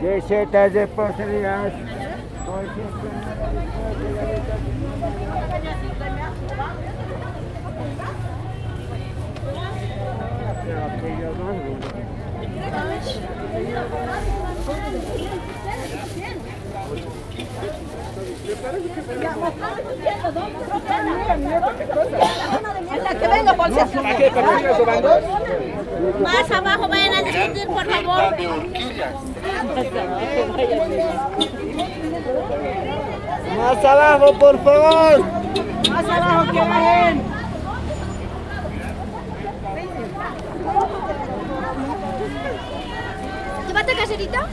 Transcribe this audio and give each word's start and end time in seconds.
Recetas 0.00 0.72
de 0.72 0.86
porcelanato. 0.86 1.76
que 23.14 23.28
venga, 23.28 23.54
por 23.54 23.70
Más 26.20 26.50
por 27.62 27.86
favor. 27.86 28.36
Más 33.56 33.84
abajo, 33.84 34.38
por 34.38 34.64
favor. 34.64 35.24
Más 35.90 36.04
abajo 36.04 36.52
que 36.52 36.58
bajen. 36.58 37.22
¿Llévate 43.66 43.94
caserita? 43.94 44.48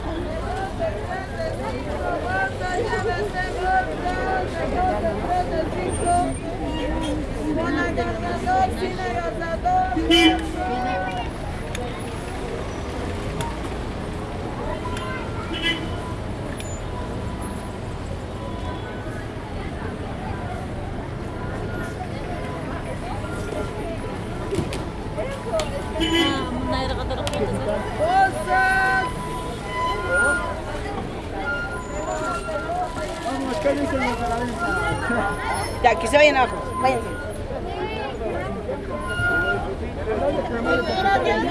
Ya, 35.82 35.94
que 35.98 36.06
se 36.06 36.16
vayan 36.16 36.36
abajo. 36.36 36.56
Váyanse. 36.80 37.08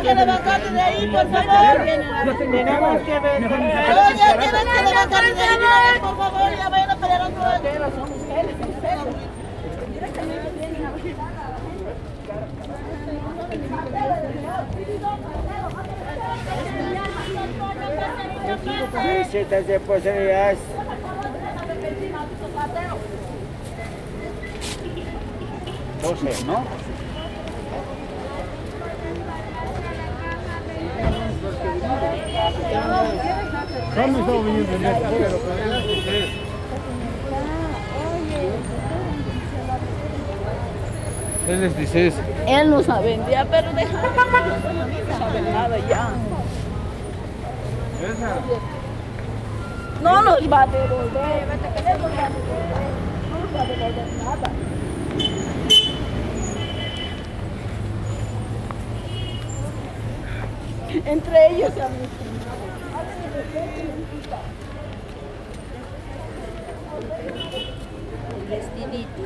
Que 0.01 0.15
de 0.15 0.81
ahí, 0.81 1.07
por 1.07 1.27
favor. 1.29 1.85
Que 1.85 2.33
tienen 2.37 2.67
que 3.05 3.13
de 3.13 3.37
ahí, 4.71 5.99
por 5.99 6.17
favor. 6.17 6.51
Ya 6.57 6.69
vayan 6.69 6.89
a 6.89 6.95
pelear. 6.95 7.21
Recetas 18.63 19.67
de 19.67 19.79
porcelanato. 19.79 20.59
Doce, 26.01 26.45
¿no? 26.45 26.63
Es 41.47 41.77
16. 41.77 42.13
Él 42.47 42.69
no 42.69 42.81
sabe 42.83 43.17
vendía, 43.17 43.45
pero 43.49 43.73
deja. 43.73 43.91
No 43.91 45.17
sabe 45.17 45.41
nada 45.41 45.77
ya. 45.89 46.09
No 50.01 50.23
nos 50.23 50.51
va 50.51 50.61
a 50.61 50.67
devolver. 50.67 51.45
No 53.29 53.39
nos 53.39 53.55
va 53.55 53.61
a 53.61 53.65
devolver 53.65 54.07
nada. 54.23 54.51
Entre 61.05 61.47
ellos 61.51 61.71
a 61.79 61.89
mí. 61.89 62.07
Vestidito. 68.49 69.21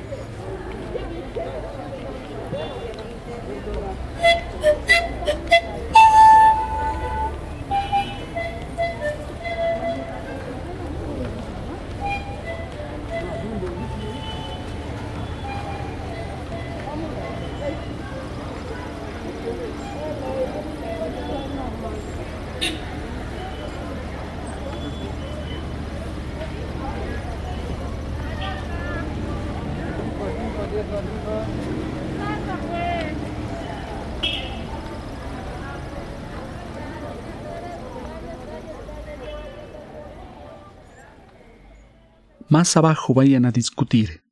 Más 42.47 42.77
abajo 42.77 43.13
vayan 43.13 43.45
a 43.45 43.51
discutir. 43.51 44.23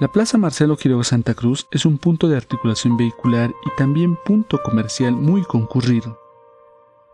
La 0.00 0.08
Plaza 0.08 0.36
Marcelo 0.36 0.76
Quiroga 0.76 1.04
Santa 1.04 1.34
Cruz 1.34 1.66
es 1.70 1.86
un 1.86 1.96
punto 1.98 2.28
de 2.28 2.36
articulación 2.36 2.96
vehicular 2.96 3.50
y 3.64 3.70
también 3.76 4.16
punto 4.24 4.60
comercial 4.62 5.12
muy 5.12 5.42
concurrido. 5.42 6.27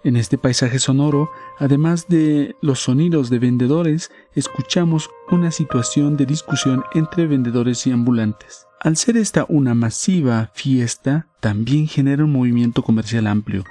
En 0.04 0.16
este 0.16 0.36
paisaje 0.36 0.78
sonoro, 0.78 1.30
además 1.58 2.08
de 2.08 2.56
los 2.60 2.80
sonidos 2.80 3.30
de 3.30 3.38
vendedores, 3.38 4.10
escuchamos 4.34 5.08
una 5.30 5.50
situación 5.50 6.18
de 6.18 6.26
discusión 6.26 6.84
entre 6.92 7.26
vendedores 7.26 7.86
y 7.86 7.90
ambulantes. 7.90 8.66
Al 8.80 8.98
ser 8.98 9.16
esta 9.16 9.46
una 9.48 9.74
masiva 9.74 10.50
fiesta, 10.52 11.28
también 11.40 11.88
genera 11.88 12.22
un 12.22 12.32
movimiento 12.32 12.82
comercial 12.82 13.26
amplio. 13.26 13.64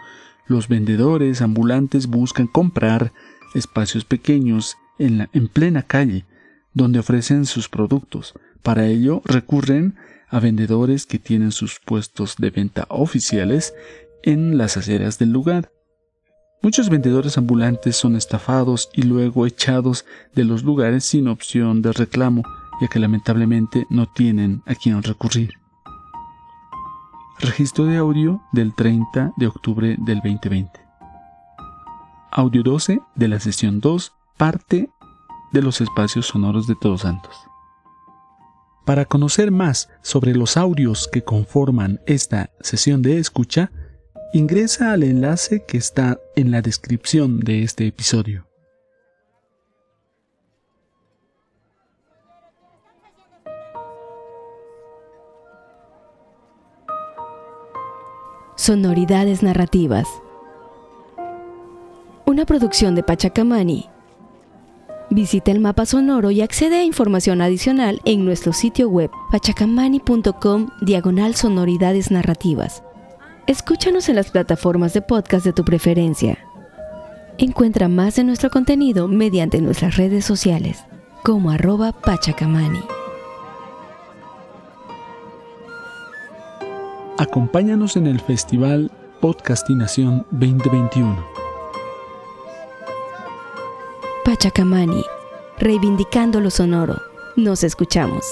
Los 0.48 0.68
vendedores 0.68 1.44
ambulantes 1.44 2.08
buscan 2.08 2.48
comprar 2.48 3.14
espacios 3.54 4.04
pequeños 4.04 4.76
en, 4.98 5.30
en 5.34 5.48
plena 5.48 5.84
calle, 5.84 6.26
donde 6.74 6.98
ofrecen 6.98 7.46
sus 7.46 7.70
productos. 7.70 8.34
Para 8.64 8.88
ello 8.88 9.22
recurren 9.26 9.98
a 10.30 10.40
vendedores 10.40 11.06
que 11.06 11.20
tienen 11.20 11.52
sus 11.52 11.80
puestos 11.80 12.38
de 12.40 12.50
venta 12.50 12.88
oficiales 12.90 13.76
en 14.24 14.58
las 14.58 14.78
aceras 14.78 15.20
del 15.20 15.32
lugar. 15.32 15.70
Muchos 16.64 16.88
vendedores 16.88 17.38
ambulantes 17.38 17.98
son 17.98 18.16
estafados 18.16 18.90
y 18.94 19.02
luego 19.02 19.46
echados 19.46 20.06
de 20.34 20.46
los 20.46 20.64
lugares 20.64 21.04
sin 21.04 21.28
opción 21.28 21.82
de 21.82 21.92
reclamo, 21.92 22.42
ya 22.80 22.88
que 22.88 23.00
lamentablemente 23.00 23.86
no 23.90 24.06
tienen 24.06 24.64
a 24.66 24.74
quien 24.74 25.04
recurrir. 25.04 25.56
Registro 27.40 27.84
de 27.84 27.98
audio 27.98 28.42
del 28.54 28.74
30 28.74 29.34
de 29.36 29.48
octubre 29.48 29.98
del 30.00 30.22
2020. 30.22 30.72
Audio 32.32 32.64
12 32.64 33.02
de 33.14 33.28
la 33.28 33.42
sesión 33.42 33.82
2, 33.82 34.14
parte 34.38 34.90
de 35.52 35.62
los 35.62 35.82
espacios 35.82 36.28
sonoros 36.28 36.66
de 36.66 36.76
Todos 36.76 37.02
Santos. 37.02 37.36
Para 38.86 39.04
conocer 39.04 39.52
más 39.52 39.90
sobre 40.02 40.34
los 40.34 40.56
audios 40.56 41.10
que 41.12 41.26
conforman 41.26 42.00
esta 42.06 42.52
sesión 42.62 43.02
de 43.02 43.18
escucha, 43.18 43.70
ingresa 44.36 44.94
al 44.94 45.04
enlace 45.04 45.64
que 45.64 45.78
está 45.78 46.20
en 46.36 46.50
la 46.50 46.64
descripción 46.64 47.40
de 47.40 47.62
este 47.62 47.86
episodio. 47.86 48.48
Sonoridades 58.56 59.44
narrativas. 59.44 60.08
Una 62.26 62.46
producción 62.46 62.96
de 62.96 63.04
Pachacamani. 63.04 63.88
Visita 65.12 65.52
el 65.52 65.60
mapa 65.60 65.86
sonoro 65.86 66.32
y 66.32 66.42
accede 66.42 66.78
a 66.78 66.84
información 66.84 67.40
adicional 67.42 68.02
en 68.06 68.26
nuestro 68.26 68.52
sitio 68.52 68.90
web 68.90 69.12
pachacamani.com 69.32 70.70
diagonal 70.82 71.36
sonoridades 71.36 72.10
narrativas. 72.10 72.84
Escúchanos 73.46 74.08
en 74.08 74.16
las 74.16 74.32
plataformas 74.32 74.94
de 74.94 75.02
podcast 75.02 75.44
de 75.44 75.52
tu 75.52 75.66
preferencia. 75.66 76.38
Encuentra 77.38 77.90
más 77.90 78.16
de 78.16 78.24
nuestro 78.24 78.50
contenido 78.50 79.10
mediante 79.10 79.60
nuestras 79.60 79.98
redes 79.98 80.24
sociales, 80.24 80.86
como 81.24 81.52
arroba 81.52 81.92
pachacamani. 81.92 82.80
Acompáñanos 87.18 87.98
en 87.98 88.08
el 88.08 88.22
Festival 88.22 88.90
Podcastinación 89.20 90.26
2021. 90.32 91.28
Pachacamani, 94.24 95.04
reivindicando 95.60 96.40
lo 96.40 96.50
sonoro. 96.50 96.96
Nos 97.36 97.66
escuchamos. 97.66 98.24